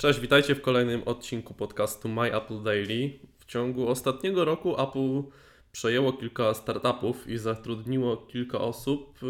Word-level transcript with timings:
Cześć, 0.00 0.20
witajcie 0.20 0.54
w 0.54 0.60
kolejnym 0.60 1.02
odcinku 1.02 1.54
podcastu 1.54 2.08
My 2.08 2.36
Apple 2.36 2.62
Daily. 2.62 3.10
W 3.38 3.44
ciągu 3.44 3.88
ostatniego 3.88 4.44
roku 4.44 4.82
Apple 4.82 5.22
przejęło 5.72 6.12
kilka 6.12 6.54
startupów 6.54 7.28
i 7.28 7.38
zatrudniło 7.38 8.16
kilka 8.16 8.58
osób, 8.58 9.22
y, 9.22 9.26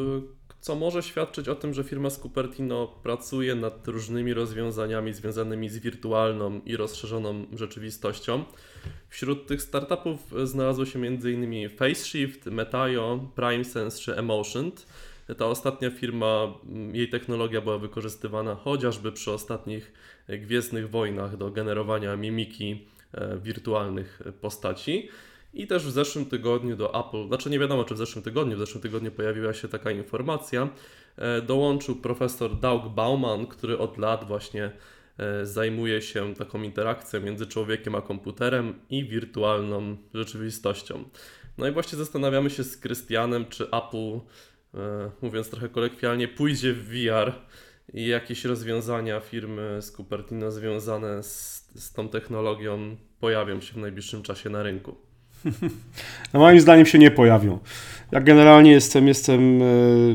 co 0.61 0.75
może 0.75 1.03
świadczyć 1.03 1.49
o 1.49 1.55
tym, 1.55 1.75
że 1.75 1.85
firma 1.85 2.11
z 2.11 2.21
Cupertino 2.21 2.87
pracuje 3.03 3.55
nad 3.55 3.89
różnymi 3.89 4.35
rozwiązaniami 4.35 5.13
związanymi 5.13 5.69
z 5.69 5.79
wirtualną 5.79 6.61
i 6.67 6.77
rozszerzoną 6.77 7.47
rzeczywistością. 7.53 8.45
Wśród 9.09 9.47
tych 9.47 9.63
startupów 9.63 10.19
znalazło 10.45 10.87
się 10.87 10.99
m.in. 10.99 11.69
FaceShift, 11.71 12.47
Metaio, 12.47 13.31
PrimeSense 13.35 13.99
czy 13.99 14.17
Emotion. 14.17 14.73
Ta 15.39 15.47
ostatnia 15.47 15.91
firma, 15.91 16.55
mm, 16.65 16.95
jej 16.95 17.09
technologia 17.09 17.61
była 17.61 17.79
wykorzystywana 17.79 18.55
chociażby 18.55 19.13
przy 19.13 19.33
ostatnich 19.33 19.93
Gwiezdnych 20.29 20.91
Wojnach 20.91 21.37
do 21.37 21.51
generowania 21.51 22.17
mimiki 22.17 22.87
e, 23.13 23.39
wirtualnych 23.39 24.23
postaci. 24.41 25.09
I 25.55 25.67
też 25.67 25.87
w 25.87 25.91
zeszłym 25.91 26.27
tygodniu 26.27 26.77
do 26.77 27.07
Apple, 27.07 27.29
znaczy 27.29 27.51
nie 27.51 27.59
wiadomo 27.59 27.85
czy 27.85 27.95
w 27.95 27.99
zeszłym 27.99 28.25
tygodniu, 28.25 28.57
w 28.57 28.59
zeszłym 28.59 28.83
tygodniu 28.83 29.11
pojawiła 29.11 29.55
się 29.55 29.69
taka 29.69 29.91
informacja, 29.91 30.69
e, 31.17 31.43
dołączył 31.43 31.97
profesor 31.97 32.61
Doug 32.61 32.89
Bauman, 32.89 33.47
który 33.47 33.79
od 33.79 33.99
lat 33.99 34.25
właśnie 34.29 34.71
e, 35.19 35.47
zajmuje 35.47 36.03
się 36.03 36.35
taką 36.35 36.63
interakcją 36.63 37.21
między 37.21 37.47
człowiekiem 37.47 37.95
a 37.95 38.01
komputerem 38.01 38.75
i 38.91 39.05
wirtualną 39.05 39.97
rzeczywistością. 40.15 41.05
No 41.59 41.69
i 41.69 41.73
właśnie 41.73 41.99
zastanawiamy 41.99 42.51
się 42.51 42.65
z 42.65 42.77
Krystianem, 42.77 43.47
czy 43.47 43.65
Apple, 43.65 44.21
mówiąc 45.23 45.51
trochę 45.51 45.69
kolekwialnie, 45.69 46.29
pójdzie 46.29 46.73
w 46.73 46.89
VR 46.89 47.33
i 47.95 48.07
jakieś 48.07 48.45
rozwiązania 48.45 49.21
firmy 49.21 49.83
z 49.83 49.93
Cupertino 49.93 50.51
związane 50.51 51.23
z, 51.23 51.69
z 51.75 51.93
tą 51.93 52.09
technologią 52.09 52.97
pojawią 53.21 53.61
się 53.61 53.73
w 53.73 53.77
najbliższym 53.77 54.23
czasie 54.23 54.51
na 54.51 54.63
rynku? 54.63 54.97
No 56.33 56.41
moim 56.41 56.61
zdaniem 56.61 56.87
się 56.87 56.99
nie 56.99 57.11
pojawią. 57.11 57.59
Ja 58.13 58.21
generalnie 58.21 58.71
jestem, 58.71 59.09
jestem 59.09 59.63
e, 59.63 59.67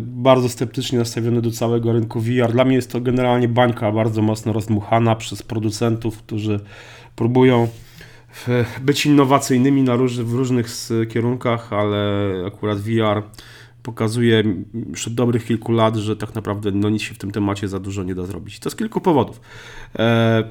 bardzo 0.02 0.50
sceptycznie 0.50 1.00
nastawiony 1.00 1.42
do 1.42 1.52
całego 1.52 1.94
rynku 1.94 2.20
VR. 2.20 2.52
Dla 2.52 2.66
mnie 2.66 2.76
jest 2.76 2.92
to 2.92 3.02
generalnie 3.02 3.48
bańka 3.48 3.92
bardzo 3.92 4.22
mocno 4.22 4.54
rozdmuchana 4.54 5.16
przez 5.16 5.44
producentów, 5.44 6.18
którzy 6.18 6.60
próbują 7.16 7.68
być 8.82 9.06
innowacyjnymi 9.06 9.84
na 9.84 9.96
róż, 9.96 10.20
w 10.20 10.34
różnych 10.34 10.68
kierunkach, 11.10 11.74
ale 11.74 12.32
akurat 12.48 12.80
VR 12.80 13.24
pokazuje 13.86 14.44
już 14.90 15.08
od 15.08 15.14
dobrych 15.14 15.46
kilku 15.46 15.72
lat, 15.72 15.96
że 15.96 16.16
tak 16.16 16.36
naprawdę 16.36 16.72
no, 16.72 16.90
nic 16.90 17.02
się 17.02 17.14
w 17.14 17.18
tym 17.18 17.32
temacie 17.32 17.68
za 17.68 17.80
dużo 17.80 18.04
nie 18.04 18.16
da 18.16 18.26
zrobić. 18.26 18.60
To 18.60 18.70
z 18.70 18.76
kilku 18.76 19.02
powodów. 19.02 19.42
E, 20.00 20.44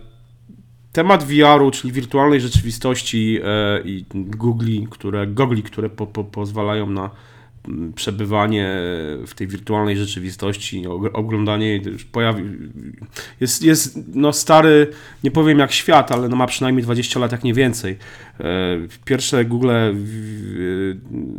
temat 0.93 1.25
VR-u, 1.25 1.71
czyli 1.71 1.93
wirtualnej 1.93 2.41
rzeczywistości 2.41 3.39
e, 3.45 3.81
i 3.85 4.05
googli, 4.15 4.87
które, 4.91 5.27
gogli, 5.27 5.63
które 5.63 5.91
po, 5.91 6.07
po, 6.07 6.25
pozwalają 6.25 6.91
na 6.91 7.11
przebywanie 7.95 8.69
w 9.27 9.33
tej 9.35 9.47
wirtualnej 9.47 9.97
rzeczywistości, 9.97 10.87
oglądanie 11.13 11.67
jej 11.67 11.83
już 11.83 12.05
pojawi, 12.05 12.43
jest, 13.41 13.63
jest 13.63 13.99
no 14.15 14.33
stary, 14.33 14.91
nie 15.25 15.31
powiem 15.31 15.59
jak 15.59 15.73
świat, 15.73 16.13
ale 16.13 16.29
no 16.29 16.37
ma 16.37 16.47
przynajmniej 16.47 16.83
20 16.83 17.21
lat, 17.21 17.33
jak 17.33 17.45
nie 17.45 17.55
więcej. 17.55 17.99
E, 18.41 18.45
pierwsze 19.05 19.45
Google 19.45 19.71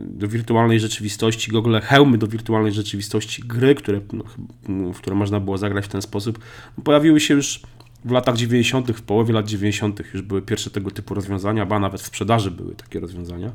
do 0.08 0.28
wirtualnej 0.28 0.80
rzeczywistości, 0.80 1.52
Google 1.52 1.78
hełmy 1.84 2.18
do 2.18 2.28
wirtualnej 2.28 2.72
rzeczywistości, 2.72 3.44
gry, 3.46 3.76
które, 3.76 4.00
no, 4.14 4.94
w 4.94 4.98
które 4.98 5.16
można 5.16 5.40
było 5.40 5.58
zagrać 5.58 5.86
w 5.86 5.88
ten 5.88 6.02
sposób, 6.02 6.40
no, 6.78 6.84
pojawiły 6.84 7.20
się 7.20 7.34
już 7.34 7.62
w 8.06 8.12
latach 8.12 8.36
90., 8.36 8.92
w 8.92 9.02
połowie 9.02 9.34
lat 9.34 9.48
90. 9.48 10.02
już 10.14 10.22
były 10.22 10.42
pierwsze 10.42 10.70
tego 10.70 10.92
typu 10.92 11.14
rozwiązania, 11.14 11.66
ba 11.66 11.80
nawet 11.80 12.02
w 12.02 12.06
sprzedaży 12.06 12.52
były 12.52 12.76
takie 12.76 13.00
rozwiązania. 13.00 13.52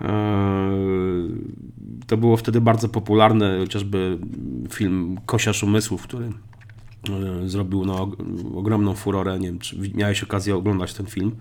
Eee, 0.00 0.08
to 2.06 2.16
było 2.16 2.36
wtedy 2.36 2.60
bardzo 2.60 2.88
popularne, 2.88 3.58
chociażby 3.58 4.18
film 4.70 5.16
Kosiarz 5.26 5.62
Umysłów, 5.62 6.02
który 6.02 6.26
e, 6.26 7.48
zrobił 7.48 7.84
no, 7.84 8.10
ogromną 8.54 8.94
furorę. 8.94 9.38
Nie 9.38 9.48
wiem, 9.48 9.58
czy 9.58 9.76
miałeś 9.94 10.22
okazję 10.22 10.56
oglądać 10.56 10.94
ten 10.94 11.06
film. 11.06 11.36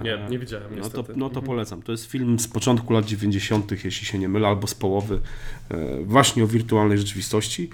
Nie, 0.00 0.18
nie 0.30 0.38
widziałem. 0.38 0.66
No 0.80 0.90
to, 0.90 1.04
no 1.16 1.30
to 1.30 1.42
polecam. 1.42 1.82
To 1.82 1.92
jest 1.92 2.06
film 2.06 2.38
z 2.38 2.48
początku 2.48 2.92
lat 2.92 3.04
90., 3.04 3.84
jeśli 3.84 4.06
się 4.06 4.18
nie 4.18 4.28
mylę, 4.28 4.48
albo 4.48 4.66
z 4.66 4.74
połowy, 4.74 5.20
e, 5.70 6.04
właśnie 6.04 6.44
o 6.44 6.46
wirtualnej 6.46 6.98
rzeczywistości. 6.98 7.70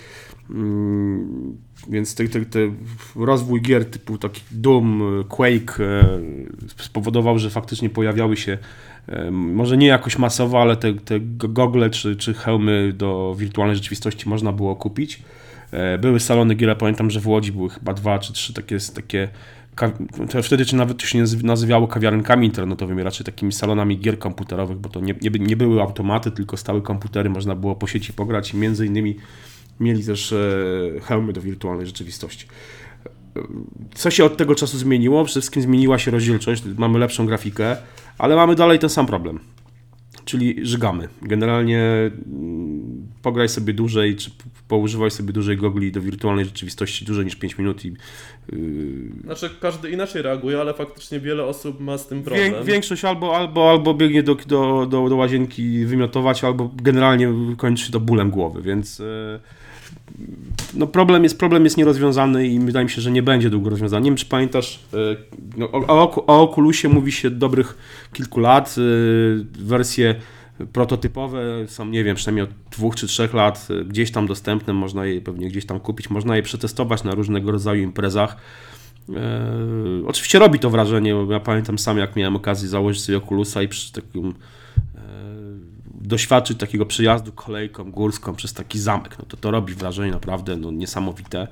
Mm, 0.51 1.57
więc 1.89 2.15
te, 2.15 2.29
te, 2.29 2.45
te 2.45 2.59
rozwój 3.17 3.63
gier 3.63 3.91
typu 3.91 4.19
taki 4.19 4.43
Doom, 4.51 5.03
Quake 5.29 5.81
e, 5.81 6.21
spowodował, 6.77 7.39
że 7.39 7.51
faktycznie 7.51 7.91
pojawiały 7.91 8.37
się 8.37 8.59
może 9.31 9.77
nie 9.77 9.87
jakoś 9.87 10.19
masowo, 10.19 10.63
ale 10.63 10.77
te, 10.77 10.95
te 10.95 11.21
gogle 11.21 11.91
czy, 11.91 12.17
czy 12.17 12.35
hełmy 12.35 12.93
do 12.93 13.35
wirtualnej 13.39 13.77
rzeczywistości 13.77 14.29
można 14.29 14.53
było 14.53 14.77
kupić. 14.77 15.23
E, 15.71 15.99
były 15.99 16.21
salony 16.21 16.55
gier, 16.55 16.79
pamiętam, 16.79 17.11
że 17.11 17.21
w 17.21 17.29
Łodzi 17.29 17.53
były 17.53 17.71
chyba 17.71 17.95
dwa 17.95 18.19
czy 18.19 18.33
trzy 18.33 18.55
takie, 18.55 18.79
takie 18.95 19.29
wtedy 20.43 20.65
czy 20.65 20.77
nawet 20.77 20.99
to 20.99 21.07
się 21.07 21.25
nazywało 21.43 21.89
kawiarenkami 21.89 22.47
internetowymi, 22.47 23.03
raczej 23.03 23.27
takimi 23.27 23.53
salonami 23.53 23.99
gier 23.99 24.19
komputerowych, 24.19 24.79
bo 24.79 24.89
to 24.89 25.01
nie, 25.01 25.15
nie, 25.23 25.31
nie 25.31 25.57
były 25.57 25.83
automaty, 25.83 26.31
tylko 26.31 26.57
stały 26.57 26.83
komputery, 26.83 27.31
można 27.31 27.55
było 27.55 27.77
po 27.77 27.87
sieci 27.87 28.13
pograć 28.13 28.55
i 28.55 28.57
między 28.57 28.87
innymi 28.87 29.17
mieli 29.81 30.05
też 30.05 30.33
e, 30.33 31.01
hełmy 31.01 31.33
do 31.33 31.41
wirtualnej 31.41 31.87
rzeczywistości. 31.87 32.47
Co 33.95 34.11
się 34.11 34.25
od 34.25 34.37
tego 34.37 34.55
czasu 34.55 34.79
zmieniło? 34.79 35.25
Przede 35.25 35.41
wszystkim 35.41 35.63
zmieniła 35.63 35.99
się 35.99 36.11
rozdzielczość, 36.11 36.63
mamy 36.79 36.99
lepszą 36.99 37.27
grafikę, 37.27 37.77
ale 38.19 38.37
mamy 38.37 38.55
dalej 38.55 38.79
ten 38.79 38.91
sam 38.91 39.07
problem. 39.07 39.41
Czyli 40.25 40.67
żygamy. 40.67 41.09
Generalnie 41.23 42.11
pograj 43.23 43.49
sobie 43.49 43.73
dłużej, 43.75 44.17
czy 44.17 44.31
poużywaj 44.69 45.11
sobie 45.11 45.33
dłużej 45.33 45.57
gogli 45.57 45.93
do 45.93 46.01
wirtualnej 46.01 46.45
rzeczywistości 46.45 47.05
dłużej 47.05 47.25
niż 47.25 47.37
5 47.37 47.59
minut 47.59 47.85
i... 47.85 47.89
Yy... 47.89 48.59
Znaczy 49.25 49.51
każdy 49.61 49.91
inaczej 49.91 50.23
reaguje, 50.23 50.61
ale 50.61 50.75
faktycznie 50.75 51.21
wiele 51.21 51.45
osób 51.45 51.81
ma 51.81 51.99
z 51.99 52.07
tym 52.07 52.23
problem. 52.23 52.65
większość 52.65 53.05
albo, 53.05 53.37
albo, 53.37 53.71
albo 53.71 53.95
biegnie 53.95 54.23
do, 54.23 54.35
do, 54.35 54.87
do, 54.87 55.09
do 55.09 55.17
łazienki 55.17 55.85
wymiotować, 55.85 56.45
albo 56.45 56.71
generalnie 56.83 57.33
kończy 57.57 57.85
się 57.85 57.93
to 57.93 58.01
bólem 58.01 58.31
głowy, 58.31 58.63
więc... 58.63 58.99
Yy 58.99 59.41
no 60.75 60.87
problem 60.87 61.25
jest, 61.25 61.39
problem 61.39 61.65
jest 61.65 61.77
nierozwiązany 61.77 62.49
i 62.49 62.59
wydaje 62.61 62.85
mi 62.85 62.91
się, 62.91 63.01
że 63.01 63.11
nie 63.11 63.23
będzie 63.23 63.51
długo 63.51 63.71
rozwiązany. 63.71 64.05
Nie 64.05 64.11
wiem, 64.11 64.17
czy 64.17 64.27
pamiętasz, 64.27 64.81
e, 64.95 64.97
no, 65.57 65.71
o, 65.73 66.27
o 66.27 66.51
Oculusie 66.51 66.89
mówi 66.89 67.13
się 67.13 67.31
dobrych 67.31 67.79
kilku 68.13 68.41
lat. 68.41 68.75
E, 68.79 69.65
wersje 69.65 70.15
prototypowe 70.73 71.43
są, 71.67 71.87
nie 71.87 72.05
wiem, 72.05 72.17
przynajmniej 72.17 72.45
od 72.45 72.51
dwóch 72.71 72.97
czy 72.97 73.07
trzech 73.07 73.35
lat 73.35 73.69
e, 73.71 73.85
gdzieś 73.85 74.11
tam 74.11 74.27
dostępne, 74.27 74.73
można 74.73 75.07
je 75.07 75.21
pewnie 75.21 75.49
gdzieś 75.49 75.67
tam 75.67 75.81
kupić, 75.81 76.11
można 76.11 76.37
je 76.37 76.43
przetestować 76.43 77.05
na 77.05 77.15
różnego 77.15 77.53
rodzaju 77.53 77.83
imprezach. 77.83 78.37
oczywiście 80.07 80.39
robi 80.39 80.59
to 80.59 80.71
wrażenie, 80.71 81.15
bo 81.15 81.33
ja 81.33 81.41
pamiętam 81.41 81.79
sam, 81.79 81.99
jak 81.99 82.17
miałem 82.17 82.37
okazję 82.37 82.69
założyć 82.69 83.03
sobie 83.03 83.19
Oculusa 83.19 83.63
i 83.63 83.69
przy 83.69 83.93
takim 83.93 84.35
doświadczyć 86.09 86.59
takiego 86.59 86.87
przejazdu 86.87 87.33
kolejką 87.33 87.91
górską 87.91 88.35
przez 88.35 88.53
taki 88.53 88.79
zamek. 88.79 89.19
No 89.19 89.25
to 89.29 89.37
to 89.37 89.51
robi 89.51 89.75
wrażenie 89.75 90.13
naprawdę 90.13 90.57
no, 90.57 90.71
niesamowite. 90.71 91.49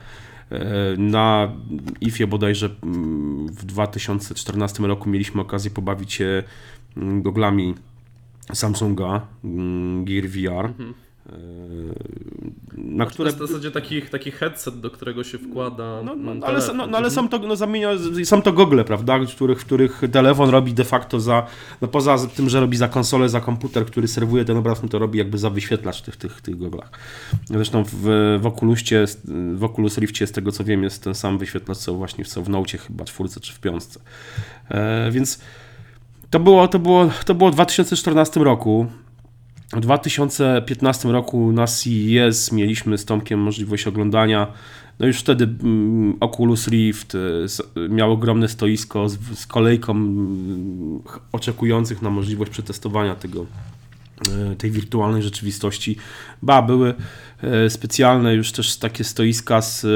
E, 0.50 0.96
na 0.98 1.52
IFie 2.00 2.26
bodajże 2.26 2.70
mm, 2.82 3.48
w 3.48 3.64
2014 3.64 4.82
roku 4.82 5.10
mieliśmy 5.10 5.40
okazję 5.40 5.70
pobawić 5.70 6.12
się 6.12 6.42
mm, 6.96 7.22
goglami 7.22 7.74
Samsunga 8.52 9.26
mm, 9.44 10.04
Gear 10.04 10.24
VR. 10.28 10.66
Mhm 10.66 10.94
na 12.76 13.06
które... 13.06 13.32
To 13.32 13.36
jest 13.36 13.38
w 13.38 13.52
zasadzie 13.52 13.70
taki, 13.70 14.02
taki 14.02 14.30
headset, 14.30 14.80
do 14.80 14.90
którego 14.90 15.24
się 15.24 15.38
wkłada. 15.38 16.02
No, 16.04 16.16
no 16.16 16.46
ale, 16.46 16.60
no, 16.74 16.86
no, 16.86 16.98
ale 16.98 17.10
są 17.10 17.28
to, 17.28 17.38
no, 17.38 17.56
zamienia, 17.56 17.90
są 18.24 18.42
to 18.42 18.52
gogle, 18.52 18.84
prawda, 18.84 19.18
w 19.18 19.34
których, 19.34 19.60
w 19.60 19.64
których 19.64 20.02
telefon 20.12 20.50
robi 20.50 20.74
de 20.74 20.84
facto 20.84 21.20
za, 21.20 21.46
no 21.80 21.88
poza 21.88 22.18
tym, 22.36 22.48
że 22.48 22.60
robi 22.60 22.76
za 22.76 22.88
konsolę, 22.88 23.28
za 23.28 23.40
komputer, 23.40 23.86
który 23.86 24.08
serwuje 24.08 24.44
ten 24.44 24.56
obraz, 24.56 24.82
no 24.82 24.88
to 24.88 24.98
robi 24.98 25.18
jakby 25.18 25.38
za 25.38 25.50
wyświetlacz 25.50 26.02
tych, 26.02 26.16
tych, 26.16 26.40
tych 26.40 26.58
goglach. 26.58 26.90
Zresztą 27.44 27.84
w, 27.84 27.92
w, 28.40 28.46
Oculusie, 28.46 29.04
w 29.54 29.64
Oculus 29.64 29.98
Riftie, 29.98 30.26
z 30.26 30.32
tego 30.32 30.52
co 30.52 30.64
wiem, 30.64 30.82
jest 30.82 31.04
ten 31.04 31.14
sam 31.14 31.38
wyświetlacz, 31.38 31.78
co 31.78 31.94
właśnie 31.94 32.24
co 32.24 32.42
w 32.42 32.48
Note 32.48 32.78
chyba 32.78 33.04
czwórce 33.04 33.40
czy 33.40 33.52
w 33.52 33.60
piątce. 33.60 34.00
E, 34.68 35.10
więc 35.10 35.40
to 36.30 36.40
było, 36.40 36.68
to, 36.68 36.78
było, 36.78 37.10
to 37.24 37.34
było 37.34 37.50
w 37.50 37.54
2014 37.54 38.40
roku. 38.40 38.86
W 39.72 39.80
2015 39.80 41.08
roku 41.08 41.52
na 41.52 41.66
CES 41.66 42.52
mieliśmy 42.52 42.98
z 42.98 43.04
Tomkiem 43.04 43.40
możliwość 43.40 43.86
oglądania. 43.86 44.46
No 44.98 45.06
już 45.06 45.18
wtedy 45.18 45.44
mm, 45.44 46.16
Oculus 46.20 46.68
Rift 46.68 47.14
y, 47.14 47.18
miał 47.88 48.12
ogromne 48.12 48.48
stoisko 48.48 49.08
z, 49.08 49.18
z 49.38 49.46
kolejką 49.46 50.16
oczekujących 51.32 52.02
na 52.02 52.10
możliwość 52.10 52.50
przetestowania 52.50 53.14
tego, 53.14 53.46
y, 54.52 54.56
tej 54.56 54.70
wirtualnej 54.70 55.22
rzeczywistości. 55.22 55.96
Ba, 56.42 56.62
były 56.62 56.94
y, 57.66 57.70
specjalne 57.70 58.34
już 58.34 58.52
też 58.52 58.76
takie 58.76 59.04
stoiska 59.04 59.62
z 59.62 59.86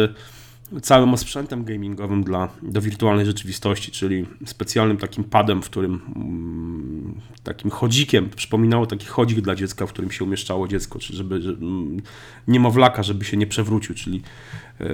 całym 0.83 1.15
osprzętem 1.15 1.65
gamingowym 1.65 2.25
dla, 2.25 2.49
do 2.63 2.81
wirtualnej 2.81 3.27
rzeczywistości, 3.27 3.93
czyli 3.93 4.27
specjalnym 4.47 4.97
takim 4.97 5.25
padem, 5.25 5.63
w 5.63 5.71
którym 5.71 6.01
mm, 6.17 7.21
takim 7.43 7.71
chodzikiem, 7.71 8.31
przypominało 8.37 8.87
taki 8.87 9.07
chodzik 9.07 9.41
dla 9.41 9.55
dziecka, 9.55 9.87
w 9.87 9.93
którym 9.93 10.11
się 10.11 10.25
umieszczało 10.25 10.69
dziecko, 10.69 10.99
czy 10.99 11.17
żeby, 11.17 11.43
żeby 11.43 11.67
mm, 11.67 12.01
niemowlaka, 12.49 13.03
żeby 13.03 13.25
się 13.25 13.37
nie 13.37 13.47
przewrócił, 13.47 13.95
czyli 13.95 14.23
yy, 14.81 14.87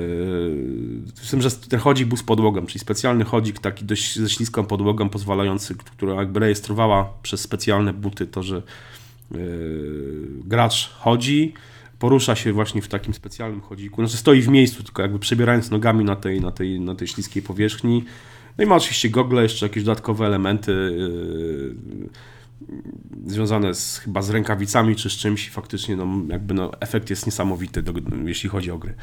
tym, 1.31 1.43
że 1.43 1.51
ten 1.51 1.81
chodzik 1.81 2.09
był 2.09 2.17
z 2.17 2.23
podłogą, 2.23 2.67
czyli 2.67 2.81
specjalny 2.81 3.25
chodzik 3.25 3.59
taki 3.59 3.85
dość 3.85 4.19
ze 4.19 4.29
śliską 4.29 4.65
podłogą, 4.65 5.09
pozwalający, 5.09 5.75
która 5.75 6.15
jakby 6.15 6.41
rejestrowała 6.41 7.13
przez 7.23 7.41
specjalne 7.41 7.93
buty 7.93 8.27
to, 8.27 8.43
że 8.43 8.63
yy, 9.31 10.29
gracz 10.45 10.91
chodzi, 10.91 11.55
porusza 11.99 12.37
się 12.37 12.53
właśnie 12.53 12.83
w 12.83 12.89
takim 12.89 13.15
specjalnym 13.15 13.61
chodziku. 13.61 14.03
Znaczy 14.03 14.17
stoi 14.17 14.43
w 14.43 14.49
miejscu, 14.49 14.83
tylko 14.83 15.03
jakby 15.03 15.19
przebierając 15.19 15.71
nogami 15.71 16.05
na 16.05 16.17
tej, 16.17 16.41
na 16.41 16.53
tej, 16.53 16.81
na 16.81 16.95
tej 16.95 17.09
śliskiej 17.09 17.43
powierzchni. 17.43 18.05
No 18.59 18.65
i 18.65 18.67
ma 18.67 18.77
oczywiście 18.77 19.11
gogle, 19.11 19.43
jeszcze 19.43 19.67
jakieś 19.67 19.85
dodatkowe 19.85 20.27
elementy 20.27 20.73
yy, 20.73 21.77
związane 23.27 23.75
z, 23.75 23.99
chyba 23.99 24.23
z 24.23 24.31
rękawicami 24.31 24.97
czy 24.97 25.11
z 25.11 25.13
czymś 25.13 25.49
i 25.49 25.51
faktycznie 25.51 25.97
no, 25.97 26.07
jakby 26.29 26.55
no, 26.55 26.71
efekt 26.81 27.11
jest 27.11 27.27
niesamowity, 27.27 27.83
do, 27.83 27.93
jeśli 28.25 28.49
chodzi 28.49 28.71
o 28.71 28.79
gry. 28.79 28.95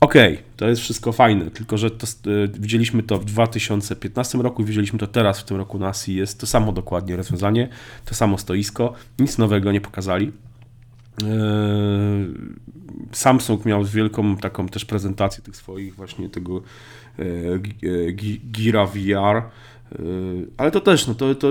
Okej, 0.00 0.32
okay, 0.32 0.44
to 0.56 0.68
jest 0.68 0.80
wszystko 0.80 1.12
fajne, 1.12 1.50
tylko 1.50 1.78
że 1.78 1.90
to, 1.90 2.06
yy, 2.26 2.48
widzieliśmy 2.48 3.02
to 3.02 3.18
w 3.18 3.24
2015 3.24 4.38
roku, 4.38 4.64
widzieliśmy 4.64 4.98
to 4.98 5.06
teraz 5.06 5.40
w 5.40 5.44
tym 5.44 5.56
roku 5.56 5.78
na 5.78 5.92
jest 6.06 6.40
to 6.40 6.46
samo 6.46 6.72
dokładnie 6.72 7.16
rozwiązanie, 7.16 7.68
to 8.04 8.14
samo 8.14 8.38
stoisko, 8.38 8.92
nic 9.18 9.38
nowego 9.38 9.72
nie 9.72 9.80
pokazali. 9.80 10.32
Yy, 11.22 11.28
Samsung 13.12 13.64
miał 13.64 13.84
wielką 13.84 14.36
taką 14.36 14.68
też 14.68 14.84
prezentację 14.84 15.44
tych 15.44 15.56
swoich 15.56 15.94
właśnie 15.94 16.28
tego 16.28 16.62
yy, 17.18 18.12
Gira 18.52 18.86
VR, 18.86 19.42
ale 20.56 20.70
to 20.70 20.80
też, 20.80 21.06
no 21.06 21.14
to, 21.14 21.34
to 21.34 21.48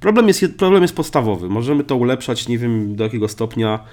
problem, 0.00 0.28
jest, 0.28 0.56
problem 0.58 0.82
jest 0.82 0.94
podstawowy. 0.94 1.48
Możemy 1.48 1.84
to 1.84 1.96
ulepszać, 1.96 2.48
nie 2.48 2.58
wiem 2.58 2.96
do 2.96 3.04
jakiego 3.04 3.28
stopnia, 3.28 3.84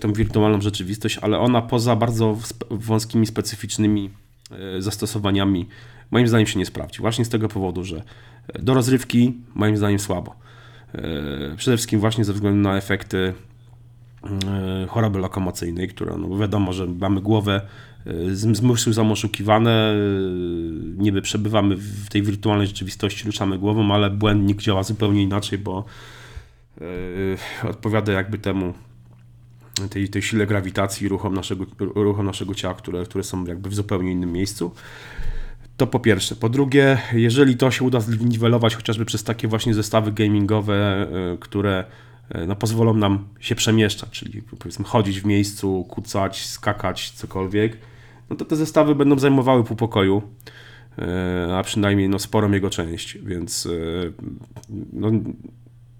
tą 0.00 0.12
wirtualną 0.12 0.60
rzeczywistość, 0.60 1.18
ale 1.22 1.38
ona 1.38 1.62
poza 1.62 1.96
bardzo 1.96 2.38
wąskimi, 2.70 3.26
specyficznymi 3.26 4.10
zastosowaniami 4.78 5.66
moim 6.10 6.28
zdaniem 6.28 6.46
się 6.46 6.58
nie 6.58 6.66
sprawdzi. 6.66 6.98
Właśnie 7.00 7.24
z 7.24 7.28
tego 7.28 7.48
powodu, 7.48 7.84
że 7.84 8.02
do 8.58 8.74
rozrywki 8.74 9.34
moim 9.54 9.76
zdaniem 9.76 9.98
słabo. 9.98 10.34
Przede 11.56 11.76
wszystkim 11.76 12.00
właśnie 12.00 12.24
ze 12.24 12.32
względu 12.32 12.60
na 12.60 12.76
efekty 12.76 13.34
E, 13.51 13.51
choroby 14.88 15.18
lokomocyjnej, 15.18 15.88
która 15.88 16.16
no 16.16 16.38
wiadomo, 16.38 16.72
że 16.72 16.86
mamy 16.86 17.20
głowę 17.20 17.60
e, 18.06 18.34
zmysły 18.34 18.94
są 18.94 19.12
oszukiwane, 19.12 19.92
e, 19.92 19.96
niby 20.96 21.22
przebywamy 21.22 21.76
w 21.76 22.08
tej 22.08 22.22
wirtualnej 22.22 22.66
rzeczywistości, 22.66 23.26
ruszamy 23.26 23.58
głową, 23.58 23.94
ale 23.94 24.10
błędnik 24.10 24.62
działa 24.62 24.82
zupełnie 24.82 25.22
inaczej, 25.22 25.58
bo 25.58 25.84
odpowiada 27.68 28.12
jakby 28.12 28.38
temu 28.38 28.74
tej, 29.90 30.08
tej 30.08 30.22
sile 30.22 30.46
grawitacji, 30.46 31.08
ruchom 31.08 31.34
naszego, 31.34 31.66
ruchom 31.78 32.26
naszego 32.26 32.54
ciała, 32.54 32.74
które, 32.74 33.04
które 33.04 33.24
są 33.24 33.44
jakby 33.44 33.68
w 33.68 33.74
zupełnie 33.74 34.12
innym 34.12 34.32
miejscu. 34.32 34.74
To 35.76 35.86
po 35.86 36.00
pierwsze. 36.00 36.36
Po 36.36 36.48
drugie, 36.48 36.98
jeżeli 37.12 37.56
to 37.56 37.70
się 37.70 37.84
uda 37.84 38.00
zniwelować 38.00 38.76
chociażby 38.76 39.04
przez 39.04 39.24
takie 39.24 39.48
właśnie 39.48 39.74
zestawy 39.74 40.12
gamingowe, 40.12 41.06
które 41.40 41.84
E, 41.84 42.11
no, 42.46 42.56
pozwolą 42.56 42.94
nam 42.94 43.28
się 43.40 43.54
przemieszczać, 43.54 44.10
czyli 44.10 44.42
powiedzmy 44.42 44.84
chodzić 44.84 45.20
w 45.20 45.24
miejscu, 45.24 45.86
kucać, 45.88 46.46
skakać, 46.46 47.10
cokolwiek, 47.10 47.78
no 48.30 48.36
to 48.36 48.44
te 48.44 48.56
zestawy 48.56 48.94
będą 48.94 49.18
zajmowały 49.18 49.64
pół 49.64 49.76
pokoju, 49.76 50.22
e, 50.98 51.56
a 51.56 51.62
przynajmniej 51.62 52.08
no, 52.08 52.18
sporą 52.18 52.50
jego 52.50 52.70
część, 52.70 53.18
więc 53.18 53.66
e, 53.66 53.70
no, 54.92 55.10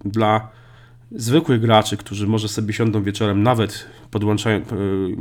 dla 0.04 0.50
zwykłych 1.14 1.60
graczy, 1.60 1.96
którzy 1.96 2.26
może 2.26 2.48
sobie 2.48 2.72
siądą 2.72 3.02
wieczorem, 3.02 3.42
nawet 3.42 3.86
podłączają, 4.10 4.58
e, 4.58 4.62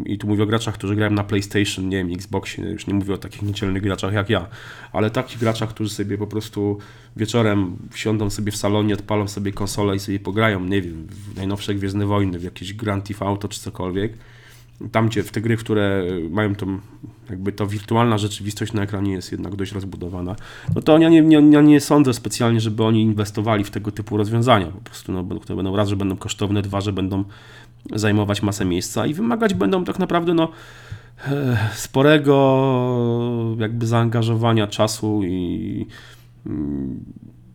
i 0.06 0.18
tu 0.18 0.28
mówię 0.28 0.44
o 0.44 0.46
graczach, 0.46 0.74
którzy 0.74 0.96
grają 0.96 1.12
na 1.12 1.24
PlayStation, 1.24 1.90
nie 1.90 1.98
wiem, 1.98 2.14
Xboxie, 2.14 2.64
już 2.64 2.88
nie 2.88 2.94
mówię 2.94 3.14
o 3.14 3.18
takich 3.18 3.42
niedzielnych 3.42 3.84
graczach 3.84 4.14
jak 4.14 4.30
ja, 4.30 4.48
ale 4.94 5.10
takich 5.10 5.40
graczach, 5.40 5.70
którzy 5.70 5.90
sobie 5.90 6.18
po 6.18 6.28
prostu 6.28 6.78
wieczorem 7.16 7.78
siądą 7.96 8.30
sobie 8.30 8.52
w 8.52 8.56
salonie, 8.56 8.94
odpalą 8.94 9.28
sobie 9.28 9.52
konsolę 9.52 9.96
i 9.96 10.00
sobie 10.00 10.20
pograją, 10.20 10.66
nie 10.66 10.82
wiem, 10.82 11.08
w 11.10 11.36
najnowsze 11.36 11.76
Gwiezdne 11.76 12.06
Wojny, 12.06 12.40
w 12.40 12.44
jakieś 12.44 12.74
Grand 12.74 13.06
Theft 13.06 13.22
Auto 13.22 13.48
czy 13.48 13.60
cokolwiek, 13.60 14.14
tam 14.92 15.08
gdzie 15.08 15.24
w 15.24 15.32
te 15.32 15.42
gry, 15.42 15.58
które 15.58 16.04
mają 16.30 16.56
tą, 16.56 16.80
jakby 17.30 17.52
to 17.52 17.68
wirtualna 17.68 18.18
rzeczywistość 18.18 18.74
na 18.74 18.82
ekranie 18.84 19.12
jest 19.12 19.32
jednak 19.32 19.56
dość 19.56 19.72
rozbudowana, 19.72 20.36
no 20.76 20.82
to 20.82 20.98
ja 20.98 21.10
nie, 21.10 21.22
nie, 21.22 21.52
ja 21.52 21.62
nie 21.62 21.82
sądzę 21.82 22.14
specjalnie, 22.14 22.62
żeby 22.62 22.84
oni 22.84 23.02
inwestowali 23.02 23.64
w 23.64 23.72
tego 23.72 23.92
typu 23.92 24.18
rozwiązania. 24.18 24.68
Po 24.68 24.82
prostu, 24.82 25.12
no, 25.12 25.40
które 25.40 25.56
będą 25.56 25.76
raz, 25.76 25.90
że 25.90 25.96
będą 25.96 26.18
kosztowne, 26.18 26.62
dwa, 26.62 26.82
że 26.82 26.94
będą 26.94 27.24
zajmować 27.96 28.42
masę 28.42 28.66
miejsca 28.66 29.06
i 29.06 29.14
wymagać 29.14 29.54
będą 29.54 29.84
tak 29.84 30.00
naprawdę 30.00 30.34
no, 30.34 30.50
e, 31.28 31.58
sporego 31.74 33.56
jakby 33.60 33.88
zaangażowania 33.88 34.68
czasu 34.68 35.24
i 35.24 35.88
mm, 36.46 37.06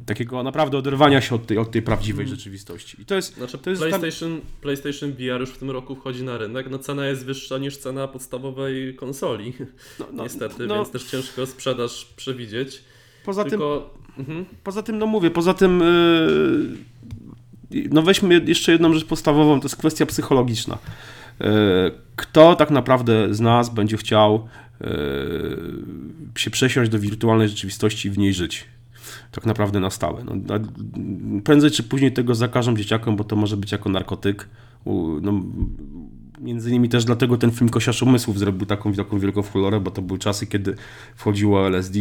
takiego 0.06 0.42
naprawdę 0.42 0.78
oderwania 0.78 1.20
się 1.20 1.34
od 1.34 1.46
tej, 1.46 1.58
od 1.58 1.70
tej 1.70 1.82
prawdziwej 1.82 2.26
mm. 2.26 2.36
rzeczywistości. 2.36 3.02
I 3.02 3.04
to 3.04 3.14
jest, 3.14 3.34
znaczy, 3.34 3.58
to 3.58 3.70
jest 3.70 3.82
PlayStation, 3.82 4.40
tam... 4.40 4.50
PlayStation 4.60 5.12
VR 5.12 5.40
już 5.40 5.50
w 5.50 5.58
tym 5.58 5.70
roku 5.70 5.94
wchodzi 5.94 6.22
na 6.22 6.38
rynek, 6.38 6.70
no 6.70 6.78
cena 6.78 7.06
jest 7.06 7.24
wyższa 7.24 7.58
niż 7.58 7.76
cena 7.76 8.08
podstawowej 8.08 8.94
konsoli. 8.94 9.52
No, 9.98 10.06
no, 10.12 10.22
Niestety, 10.22 10.66
no, 10.66 10.74
więc 10.74 10.90
też 10.90 11.04
ciężko 11.04 11.46
sprzedaż 11.46 12.04
przewidzieć. 12.16 12.82
Poza 13.24 13.44
Tylko... 13.44 13.90
tym, 14.16 14.24
mhm. 14.26 14.44
poza 14.64 14.82
tym, 14.82 14.98
no 14.98 15.06
mówię, 15.06 15.30
poza 15.30 15.54
tym 15.54 15.80
yy, 17.70 17.88
no 17.90 18.02
weźmy 18.02 18.40
jeszcze 18.46 18.72
jedną 18.72 18.92
rzecz 18.92 19.04
podstawową, 19.04 19.60
to 19.60 19.64
jest 19.64 19.76
kwestia 19.76 20.06
psychologiczna. 20.06 20.78
Yy, 21.40 21.46
kto 22.16 22.54
tak 22.56 22.70
naprawdę 22.70 23.34
z 23.34 23.40
nas 23.40 23.74
będzie 23.74 23.96
chciał 23.96 24.48
yy, 24.80 24.88
się 26.36 26.50
przesiąść 26.50 26.90
do 26.90 26.98
wirtualnej 26.98 27.48
rzeczywistości 27.48 28.08
i 28.08 28.10
w 28.10 28.18
niej 28.18 28.34
żyć? 28.34 28.64
Tak 29.32 29.46
naprawdę 29.46 29.80
na 29.80 29.90
stałe. 29.90 30.24
No, 30.24 30.34
prędzej 31.44 31.70
czy 31.70 31.82
później 31.82 32.12
tego 32.12 32.34
zakażą 32.34 32.76
dzieciakom, 32.76 33.16
bo 33.16 33.24
to 33.24 33.36
może 33.36 33.56
być 33.56 33.72
jako 33.72 33.88
narkotyk. 33.88 34.48
No, 35.22 35.42
między 36.40 36.70
innymi 36.70 36.88
też 36.88 37.04
dlatego 37.04 37.36
ten 37.36 37.50
film 37.50 37.70
Kosiarz 37.70 38.02
Umysłów 38.02 38.38
zrobił 38.38 38.66
taką, 38.66 38.92
taką 38.92 39.18
wielką 39.18 39.42
furorę, 39.42 39.80
bo 39.80 39.90
to 39.90 40.02
były 40.02 40.18
czasy, 40.18 40.46
kiedy 40.46 40.74
wchodziło 41.16 41.66
LSD 41.66 41.98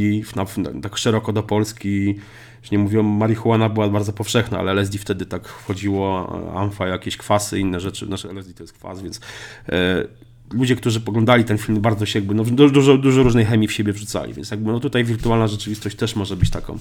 tak 0.81 0.97
szeroko 0.97 1.33
do 1.33 1.43
Polski. 1.43 2.15
Już 2.61 2.71
nie 2.71 2.79
mówią, 2.79 3.03
marihuana 3.03 3.69
była 3.69 3.89
bardzo 3.89 4.13
powszechna, 4.13 4.59
ale 4.59 4.71
LSD 4.71 4.97
wtedy 4.97 5.25
tak 5.25 5.47
wchodziło, 5.47 6.33
amfa, 6.55 6.87
jakieś 6.87 7.17
kwasy, 7.17 7.59
inne 7.59 7.79
rzeczy. 7.79 8.07
Nasze 8.09 8.29
LSD 8.29 8.53
to 8.53 8.63
jest 8.63 8.73
kwas, 8.73 9.01
więc 9.01 9.21
e, 9.69 10.07
ludzie, 10.53 10.75
którzy 10.75 10.99
poglądali 11.01 11.43
ten 11.43 11.57
film, 11.57 11.81
bardzo 11.81 12.05
się 12.05 12.19
jakby, 12.19 12.35
no, 12.35 12.43
dużo, 12.43 12.97
dużo 12.97 13.23
różnej 13.23 13.45
chemii 13.45 13.67
w 13.67 13.73
siebie 13.73 13.93
wrzucali, 13.93 14.33
więc 14.33 14.51
jakby 14.51 14.71
no 14.71 14.79
tutaj 14.79 15.03
wirtualna 15.03 15.47
rzeczywistość 15.47 15.95
też 15.95 16.15
może 16.15 16.35
być 16.35 16.49
taką 16.49 16.79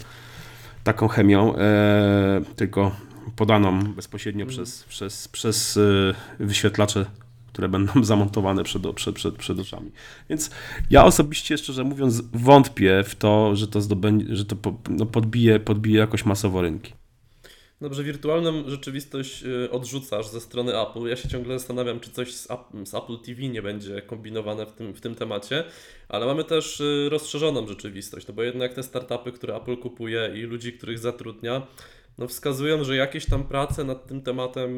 taką 0.84 1.08
chemią, 1.08 1.56
e, 1.56 2.40
tylko 2.56 2.96
podaną 3.36 3.84
bezpośrednio 3.84 4.46
przez, 4.46 4.84
przez, 4.84 5.28
przez 5.28 5.76
e, 5.76 6.44
wyświetlacze, 6.44 7.06
które 7.52 7.68
będą 7.68 8.04
zamontowane 8.04 8.64
przed, 8.64 8.82
przed, 8.94 9.14
przed, 9.14 9.36
przed 9.36 9.58
oczami. 9.58 9.90
Więc 10.30 10.50
ja 10.90 11.04
osobiście, 11.04 11.58
szczerze 11.58 11.84
mówiąc, 11.84 12.22
wątpię 12.32 13.04
w 13.04 13.14
to, 13.14 13.56
że 13.56 13.68
to, 13.68 13.80
zdobędzie, 13.80 14.36
że 14.36 14.44
to 14.44 14.56
no 14.88 15.06
podbije, 15.06 15.60
podbije 15.60 15.98
jakoś 15.98 16.24
masowo 16.24 16.62
rynki. 16.62 16.92
Dobrze, 17.80 18.04
wirtualną 18.04 18.68
rzeczywistość 18.70 19.42
y, 19.42 19.70
odrzucasz 19.70 20.26
ze 20.28 20.40
strony 20.40 20.80
Apple. 20.80 21.06
Ja 21.06 21.16
się 21.16 21.28
ciągle 21.28 21.58
zastanawiam, 21.58 22.00
czy 22.00 22.10
coś 22.10 22.34
z, 22.34 22.48
z 22.84 22.94
Apple 22.94 23.18
TV 23.18 23.42
nie 23.42 23.62
będzie 23.62 24.02
kombinowane 24.02 24.66
w 24.66 24.72
tym, 24.72 24.94
w 24.94 25.00
tym 25.00 25.14
temacie, 25.14 25.64
ale 26.08 26.26
mamy 26.26 26.44
też 26.44 26.80
y, 26.80 27.08
rozszerzoną 27.10 27.66
rzeczywistość, 27.66 28.26
no 28.26 28.34
bo 28.34 28.42
jednak 28.42 28.74
te 28.74 28.82
startupy, 28.82 29.32
które 29.32 29.56
Apple 29.56 29.76
kupuje 29.76 30.32
i 30.34 30.40
ludzi, 30.42 30.72
których 30.72 30.98
zatrudnia, 30.98 31.66
no 32.18 32.28
wskazują, 32.28 32.84
że 32.84 32.96
jakieś 32.96 33.26
tam 33.26 33.44
prace 33.44 33.84
nad 33.84 34.06
tym 34.06 34.22
tematem 34.22 34.70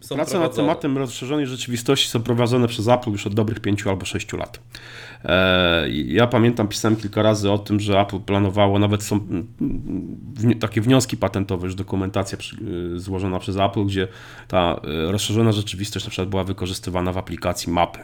są 0.00 0.14
Prace 0.14 0.38
nad 0.40 0.56
tematem 0.56 0.98
rozszerzonej 0.98 1.46
rzeczywistości 1.46 2.08
są 2.08 2.22
prowadzone 2.22 2.68
przez 2.68 2.88
Apple 2.88 3.10
już 3.10 3.26
od 3.26 3.34
dobrych 3.34 3.60
pięciu 3.60 3.90
albo 3.90 4.04
sześciu 4.04 4.36
lat. 4.36 4.60
E, 5.24 5.88
ja 5.90 6.26
pamiętam, 6.26 6.68
pisałem 6.68 6.96
kilka 6.96 7.22
razy 7.22 7.50
o 7.50 7.58
tym, 7.58 7.80
że 7.80 8.00
Apple 8.00 8.20
planowało, 8.20 8.78
nawet 8.78 9.02
są 9.02 9.20
takie 10.60 10.80
wnioski 10.80 11.16
patentowe, 11.16 11.66
już 11.66 11.74
dokumentacja 11.74 12.38
y, 12.94 13.00
złożona 13.00 13.38
przez 13.38 13.56
Apple, 13.56 13.84
gdzie 13.84 14.08
ta 14.48 14.80
y, 15.08 15.12
rozszerzona 15.12 15.52
rzeczywistość 15.52 16.06
na 16.06 16.10
przykład 16.10 16.28
była 16.28 16.44
wykorzystywana 16.44 17.12
w 17.12 17.18
aplikacji 17.18 17.72
mapy. 17.72 18.00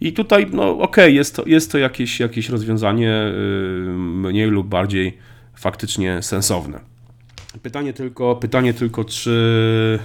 I 0.00 0.12
tutaj, 0.12 0.46
no 0.52 0.70
okej, 0.70 0.84
okay, 0.84 1.12
jest 1.12 1.36
to, 1.36 1.42
jest 1.46 1.72
to 1.72 1.78
jakieś, 1.78 2.20
jakieś 2.20 2.48
rozwiązanie 2.48 3.10
y, 3.10 3.92
mniej 3.96 4.50
lub 4.50 4.66
bardziej 4.66 5.18
faktycznie 5.54 6.22
sensowne. 6.22 6.91
Pytanie 7.62 7.92
tylko, 7.92 8.36
pytanie 8.36 8.74
tylko, 8.74 9.04
czy 9.04 9.98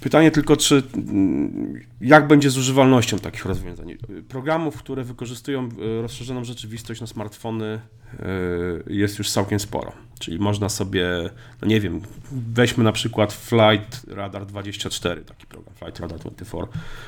Pytanie 0.00 0.30
tylko, 0.30 0.56
czy 0.56 0.82
mm, 0.94 1.80
jak 2.00 2.28
będzie 2.28 2.50
z 2.50 2.58
używalnością 2.58 3.18
takich 3.18 3.44
rozwiązań? 3.44 3.96
Programów, 4.28 4.76
które 4.76 5.04
wykorzystują 5.04 5.68
e, 5.98 6.02
rozszerzoną 6.02 6.44
rzeczywistość 6.44 7.00
na 7.00 7.06
smartfony 7.06 7.66
e, 7.66 7.80
jest 8.86 9.18
już 9.18 9.30
całkiem 9.30 9.60
sporo. 9.60 9.92
Czyli 10.18 10.38
można 10.38 10.68
sobie, 10.68 11.30
no 11.62 11.68
nie 11.68 11.80
wiem, 11.80 12.00
weźmy 12.32 12.84
na 12.84 12.92
przykład 12.92 13.32
Flight 13.32 14.04
Radar 14.08 14.46
24, 14.46 15.24
taki 15.24 15.46
program, 15.46 15.74
Flight 15.74 16.00
Radar 16.00 16.18
24, 16.18 16.66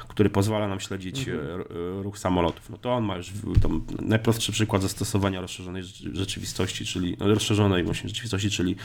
który 0.08 0.30
pozwala 0.30 0.68
nam 0.68 0.80
śledzić 0.80 1.28
mhm. 1.28 1.60
E, 1.60 2.02
ruch 2.02 2.18
samolotów. 2.18 2.70
No 2.70 2.78
to 2.78 2.92
on 2.94 3.04
ma 3.04 3.16
już 3.16 3.32
tam 3.62 3.84
najprostszy 4.00 4.52
przykład 4.52 4.82
zastosowania 4.82 5.40
rozszerzonej 5.40 5.82
rzeczywistości, 6.12 6.86
czyli 6.86 7.16
no, 7.20 7.28
rozszerzonej 7.28 7.84
właśnie 7.84 8.08
rzeczywistości, 8.08 8.50
czyli 8.50 8.76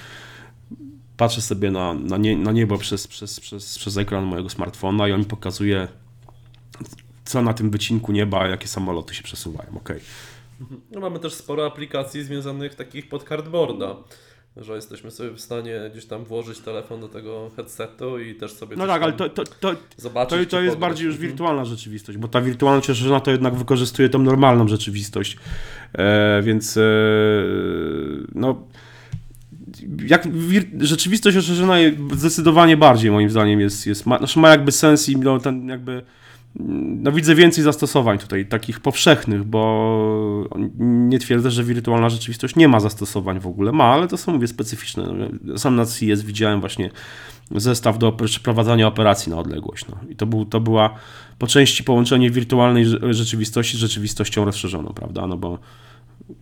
patrzę 1.17 1.41
sobie 1.41 1.71
na, 1.71 1.93
na, 1.93 2.17
nie, 2.17 2.37
na 2.37 2.51
niebo 2.51 2.77
przez, 2.77 3.07
przez, 3.07 3.39
przez, 3.39 3.77
przez 3.79 3.97
ekran 3.97 4.23
mojego 4.23 4.49
smartfona 4.49 5.07
i 5.07 5.11
on 5.11 5.19
mi 5.19 5.25
pokazuje, 5.25 5.87
co 7.25 7.41
na 7.41 7.53
tym 7.53 7.69
wycinku 7.69 8.11
nieba, 8.11 8.47
jakie 8.47 8.67
samoloty 8.67 9.15
się 9.15 9.23
przesuwają. 9.23 9.69
ok 9.75 9.93
No 10.91 10.99
mamy 10.99 11.19
też 11.19 11.33
sporo 11.33 11.65
aplikacji 11.65 12.23
związanych 12.23 12.75
takich 12.75 13.09
pod 13.09 13.23
cardboarda 13.23 13.95
że 14.61 14.75
jesteśmy 14.75 15.11
sobie 15.11 15.31
w 15.31 15.41
stanie 15.41 15.81
gdzieś 15.91 16.05
tam 16.05 16.25
włożyć 16.25 16.59
telefon 16.59 17.01
do 17.01 17.07
tego 17.07 17.51
headsetu 17.55 18.19
i 18.19 18.35
też 18.35 18.53
sobie 18.53 18.75
No 18.75 18.87
tak, 18.87 19.01
ale 19.01 19.13
to, 19.13 19.29
to, 19.29 19.43
to, 19.43 19.75
zobaczyć. 19.97 20.49
To, 20.49 20.57
to 20.57 20.61
jest 20.61 20.77
bardziej 20.77 21.05
już 21.05 21.15
mhm. 21.15 21.31
wirtualna 21.31 21.65
rzeczywistość, 21.65 22.17
bo 22.17 22.27
ta 22.27 22.41
wirtualna 22.41 22.81
rzeczywistość 22.81 23.23
to 23.25 23.31
jednak 23.31 23.55
wykorzystuje 23.55 24.09
tą 24.09 24.19
normalną 24.19 24.67
rzeczywistość. 24.67 25.37
E, 25.93 26.41
więc 26.43 26.77
e, 26.77 26.81
no 28.35 28.67
jak 30.07 30.27
rzeczywistość 30.79 31.35
rozszerzona 31.35 31.75
zdecydowanie 32.15 32.77
bardziej 32.77 33.11
moim 33.11 33.29
zdaniem 33.29 33.59
jest, 33.59 33.87
jest 33.87 34.05
ma, 34.05 34.17
znaczy 34.17 34.39
ma 34.39 34.49
jakby 34.49 34.71
sens 34.71 35.09
i 35.09 35.17
no, 35.17 35.39
ten 35.39 35.67
jakby 35.67 36.03
no 36.99 37.11
widzę 37.11 37.35
więcej 37.35 37.63
zastosowań 37.63 38.17
tutaj, 38.17 38.45
takich 38.45 38.79
powszechnych, 38.79 39.43
bo 39.43 40.47
nie 40.79 41.19
twierdzę, 41.19 41.51
że 41.51 41.63
wirtualna 41.63 42.09
rzeczywistość 42.09 42.55
nie 42.55 42.67
ma 42.67 42.79
zastosowań 42.79 43.39
w 43.39 43.47
ogóle, 43.47 43.71
ma, 43.71 43.83
ale 43.83 44.07
to 44.07 44.17
są, 44.17 44.33
mówię, 44.33 44.47
specyficzne. 44.47 45.29
Sam 45.57 45.75
na 45.75 45.85
CES 45.85 46.21
widziałem 46.21 46.59
właśnie 46.59 46.89
zestaw 47.55 47.97
do 47.97 48.11
przeprowadzania 48.11 48.87
operacji 48.87 49.29
na 49.29 49.37
odległość. 49.37 49.87
No. 49.87 49.97
I 50.09 50.15
to, 50.15 50.25
był, 50.25 50.45
to 50.45 50.59
była 50.59 50.93
po 51.37 51.47
części 51.47 51.83
połączenie 51.83 52.31
wirtualnej 52.31 52.85
rzeczywistości 53.09 53.77
z 53.77 53.79
rzeczywistością 53.79 54.45
rozszerzoną, 54.45 54.93
prawda, 54.95 55.27
no 55.27 55.37
bo 55.37 55.59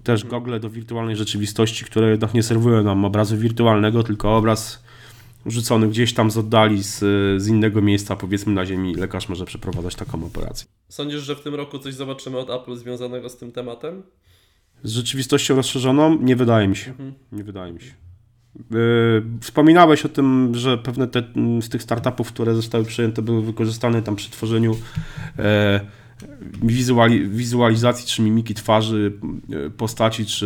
też 0.03 0.25
gogle 0.25 0.59
do 0.59 0.69
wirtualnej 0.69 1.15
rzeczywistości, 1.15 1.85
które 1.85 2.11
jednak 2.11 2.33
nie 2.33 2.43
serwują 2.43 2.83
nam 2.83 3.05
obrazu 3.05 3.37
wirtualnego, 3.37 4.03
tylko 4.03 4.37
obraz 4.37 4.83
rzucony 5.45 5.87
gdzieś 5.87 6.13
tam 6.13 6.31
z 6.31 6.37
oddali, 6.37 6.83
z, 6.83 6.99
z 7.41 7.47
innego 7.47 7.81
miejsca, 7.81 8.15
powiedzmy 8.15 8.53
na 8.53 8.65
ziemi, 8.65 8.95
lekarz 8.95 9.29
może 9.29 9.45
przeprowadzać 9.45 9.95
taką 9.95 10.25
operację. 10.25 10.67
Sądzisz, 10.89 11.21
że 11.21 11.35
w 11.35 11.41
tym 11.41 11.55
roku 11.55 11.79
coś 11.79 11.93
zobaczymy 11.93 12.37
od 12.37 12.49
Apple 12.49 12.75
związanego 12.75 13.29
z 13.29 13.37
tym 13.37 13.51
tematem? 13.51 14.03
Z 14.83 14.91
rzeczywistością 14.91 15.55
rozszerzoną? 15.55 16.21
Nie 16.21 16.35
wydaje 16.35 16.67
mi 16.67 16.75
się. 16.75 16.91
Mhm. 16.91 17.13
Nie 17.31 17.43
wydaje 17.43 17.73
mi 17.73 17.81
się. 17.81 17.93
Yy, 18.71 19.23
wspominałeś 19.41 20.05
o 20.05 20.09
tym, 20.09 20.51
że 20.55 20.77
pewne 20.77 21.07
te, 21.07 21.23
z 21.61 21.69
tych 21.69 21.83
startupów, 21.83 22.27
które 22.27 22.55
zostały 22.55 22.85
przyjęte, 22.85 23.21
były 23.21 23.41
wykorzystane 23.41 24.01
tam 24.01 24.15
przy 24.15 24.31
tworzeniu 24.31 24.77
e, 25.39 25.81
wizuali, 26.63 27.29
wizualizacji 27.29 28.07
czy 28.07 28.21
mimiki 28.21 28.53
twarzy 28.53 29.13
e, 29.65 29.69
postaci, 29.69 30.25
czy 30.25 30.45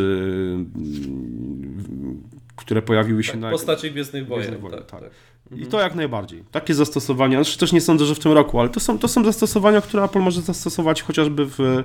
mm, 0.76 2.24
które 2.56 2.82
pojawiły 2.82 3.24
się 3.24 3.32
tak, 3.32 3.42
na... 3.42 3.52
Postaci 3.52 3.92
Gwiezdnych 3.92 4.28
Wojen, 4.28 4.58
Wojen 4.58 4.78
tak, 4.78 4.92
tak. 4.92 5.02
tak. 5.02 5.12
I 5.52 5.54
mhm. 5.54 5.72
to 5.72 5.80
jak 5.80 5.96
najbardziej. 5.96 6.44
Takie 6.52 6.74
zastosowania, 6.74 7.44
znaczy 7.44 7.60
też 7.60 7.72
nie 7.72 7.82
sądzę, 7.82 8.06
że 8.06 8.16
w 8.16 8.20
tym 8.20 8.32
roku, 8.32 8.60
ale 8.60 8.70
to 8.70 8.80
są, 8.80 9.00
to 9.00 9.08
są 9.08 9.26
zastosowania, 9.26 9.82
które 9.82 10.04
Apple 10.04 10.20
może 10.20 10.42
zastosować 10.42 11.02
chociażby 11.02 11.46
w, 11.46 11.84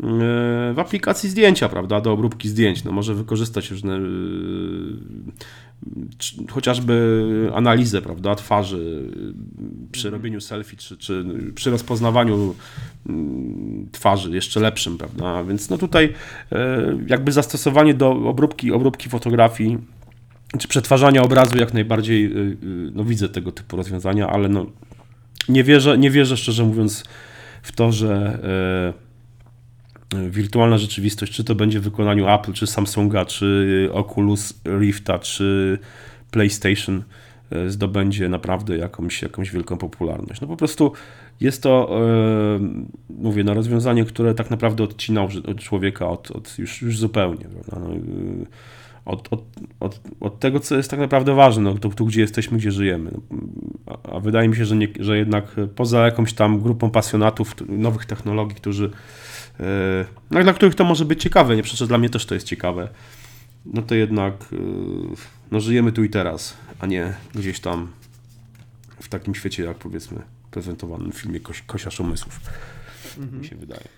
w 0.00 0.74
aplikacji 0.78 1.30
zdjęcia, 1.30 1.68
prawda, 1.68 2.00
do 2.00 2.12
obróbki 2.12 2.48
zdjęć. 2.48 2.84
No, 2.84 2.92
może 2.92 3.14
wykorzystać 3.14 3.70
różne 3.70 3.96
e, 3.96 4.00
chociażby 6.50 7.50
analizę, 7.54 8.02
prawda, 8.02 8.34
twarzy 8.34 9.12
przy 9.92 10.08
mhm. 10.08 10.22
robieniu 10.22 10.40
selfie, 10.40 10.76
czy, 10.76 10.96
czy 10.96 11.24
przy 11.54 11.70
rozpoznawaniu 11.70 12.54
twarzy 13.92 14.30
jeszcze 14.30 14.60
lepszym, 14.60 14.98
prawda, 14.98 15.44
więc 15.44 15.70
no 15.70 15.78
tutaj 15.78 16.12
e, 16.52 16.98
jakby 17.06 17.32
zastosowanie 17.32 17.94
do 17.94 18.10
obróbki, 18.10 18.72
obróbki 18.72 19.08
fotografii 19.08 19.78
czy 20.58 20.68
przetwarzania 20.68 21.22
obrazu 21.22 21.58
jak 21.58 21.74
najbardziej 21.74 22.34
no, 22.92 23.04
widzę 23.04 23.28
tego 23.28 23.52
typu 23.52 23.76
rozwiązania, 23.76 24.28
ale 24.28 24.48
no, 24.48 24.66
nie, 25.48 25.64
wierzę, 25.64 25.98
nie 25.98 26.10
wierzę 26.10 26.36
szczerze 26.36 26.64
mówiąc 26.64 27.04
w 27.62 27.72
to, 27.72 27.92
że 27.92 28.38
e, 28.94 29.07
wirtualna 30.30 30.78
rzeczywistość, 30.78 31.32
czy 31.32 31.44
to 31.44 31.54
będzie 31.54 31.80
w 31.80 31.82
wykonaniu 31.82 32.28
Apple, 32.28 32.52
czy 32.52 32.66
Samsunga, 32.66 33.24
czy 33.24 33.88
Oculus 33.92 34.60
Rifta, 34.78 35.18
czy 35.18 35.78
PlayStation 36.30 37.02
e, 37.50 37.70
zdobędzie 37.70 38.28
naprawdę 38.28 38.76
jakąś, 38.76 39.22
jakąś 39.22 39.50
wielką 39.50 39.76
popularność. 39.76 40.40
No 40.40 40.46
po 40.46 40.56
prostu 40.56 40.92
jest 41.40 41.62
to, 41.62 42.00
e, 42.00 42.60
mówię, 43.08 43.44
no 43.44 43.54
rozwiązanie, 43.54 44.04
które 44.04 44.34
tak 44.34 44.50
naprawdę 44.50 44.84
odcina 44.84 45.22
od 45.22 45.60
człowieka 45.60 46.08
od, 46.08 46.30
od 46.30 46.58
już, 46.58 46.82
już 46.82 46.98
zupełnie. 46.98 47.44
No, 47.72 47.90
od, 49.04 49.32
od, 49.32 49.44
od, 49.80 50.00
od 50.20 50.40
tego, 50.40 50.60
co 50.60 50.76
jest 50.76 50.90
tak 50.90 51.00
naprawdę 51.00 51.34
ważne, 51.34 51.62
no, 51.62 51.74
tu, 51.74 51.90
tu 51.90 52.06
gdzie 52.06 52.20
jesteśmy, 52.20 52.58
gdzie 52.58 52.70
żyjemy. 52.70 53.10
A, 53.86 54.16
a 54.16 54.20
wydaje 54.20 54.48
mi 54.48 54.56
się, 54.56 54.64
że, 54.64 54.76
nie, 54.76 54.88
że 55.00 55.18
jednak 55.18 55.56
poza 55.74 56.04
jakąś 56.04 56.32
tam 56.32 56.60
grupą 56.60 56.90
pasjonatów 56.90 57.54
nowych 57.68 58.06
technologii, 58.06 58.56
którzy, 58.56 58.90
yy, 59.58 59.66
no, 60.30 60.42
dla 60.42 60.52
których 60.52 60.74
to 60.74 60.84
może 60.84 61.04
być 61.04 61.22
ciekawe, 61.22 61.56
nie 61.56 61.62
przecież 61.62 61.88
dla 61.88 61.98
mnie 61.98 62.10
też 62.10 62.26
to 62.26 62.34
jest 62.34 62.46
ciekawe, 62.46 62.88
no 63.66 63.82
to 63.82 63.94
jednak 63.94 64.34
yy, 64.52 64.58
no, 65.50 65.60
żyjemy 65.60 65.92
tu 65.92 66.04
i 66.04 66.10
teraz, 66.10 66.56
a 66.78 66.86
nie 66.86 67.14
gdzieś 67.34 67.60
tam 67.60 67.92
w 69.00 69.08
takim 69.08 69.34
świecie, 69.34 69.64
jak 69.64 69.76
powiedzmy 69.76 70.22
prezentowanym 70.50 71.12
w 71.12 71.18
filmie 71.18 71.40
Koś, 71.40 71.62
Kosiarz 71.62 72.00
Umysłów, 72.00 72.40
mhm. 73.18 73.40
mi 73.40 73.48
się 73.48 73.56
wydaje. 73.56 73.88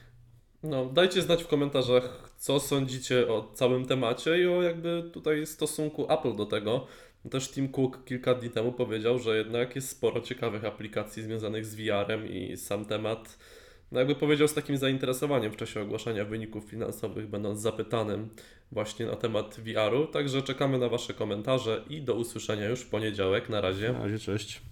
No, 0.62 0.86
dajcie 0.86 1.22
znać 1.22 1.42
w 1.42 1.46
komentarzach, 1.46 2.30
co 2.38 2.60
sądzicie 2.60 3.28
o 3.28 3.50
całym 3.54 3.86
temacie 3.86 4.42
i 4.42 4.46
o 4.46 4.62
jakby 4.62 5.10
tutaj 5.12 5.46
stosunku 5.46 6.12
Apple 6.12 6.36
do 6.36 6.46
tego. 6.46 6.86
Też 7.30 7.50
Tim 7.50 7.68
Cook 7.68 8.04
kilka 8.04 8.34
dni 8.34 8.50
temu 8.50 8.72
powiedział, 8.72 9.18
że 9.18 9.36
jednak 9.36 9.76
jest 9.76 9.88
sporo 9.88 10.20
ciekawych 10.20 10.64
aplikacji 10.64 11.22
związanych 11.22 11.66
z 11.66 11.74
VR-em 11.74 12.28
i 12.28 12.56
sam 12.56 12.84
temat, 12.84 13.38
no 13.92 13.98
jakby 13.98 14.14
powiedział 14.14 14.48
z 14.48 14.54
takim 14.54 14.76
zainteresowaniem 14.76 15.52
w 15.52 15.56
czasie 15.56 15.80
ogłaszania 15.80 16.24
wyników 16.24 16.64
finansowych, 16.64 17.28
będąc 17.28 17.60
zapytanym 17.60 18.28
właśnie 18.72 19.06
na 19.06 19.16
temat 19.16 19.60
VR-u. 19.60 20.06
Także 20.06 20.42
czekamy 20.42 20.78
na 20.78 20.88
Wasze 20.88 21.14
komentarze 21.14 21.84
i 21.88 22.02
do 22.02 22.14
usłyszenia 22.14 22.68
już 22.68 22.80
w 22.80 22.88
poniedziałek. 22.88 23.48
Na 23.48 23.60
razie. 23.60 23.92
Na 23.92 24.02
razie, 24.02 24.18
cześć. 24.18 24.69